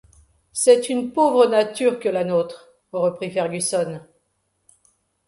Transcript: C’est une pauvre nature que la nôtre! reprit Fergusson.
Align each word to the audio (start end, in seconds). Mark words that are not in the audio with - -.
C’est 0.51 0.89
une 0.89 1.11
pauvre 1.13 1.45
nature 1.45 1.99
que 1.99 2.09
la 2.09 2.23
nôtre! 2.23 2.71
reprit 2.91 3.29
Fergusson. 3.29 4.01